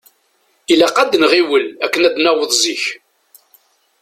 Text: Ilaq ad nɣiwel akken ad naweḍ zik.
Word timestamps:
Ilaq 0.71 0.95
ad 0.97 1.13
nɣiwel 1.17 1.65
akken 1.85 2.01
ad 2.07 2.15
naweḍ 2.17 2.51
zik. 2.61 2.83